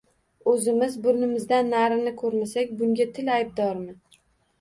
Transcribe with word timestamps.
O‘zimiz 0.51 0.95
burnimizdan 1.03 1.69
narini 1.73 2.13
ko‘rmasak, 2.21 2.73
bunga… 2.79 3.07
til 3.19 3.31
aybdormi? 3.35 3.95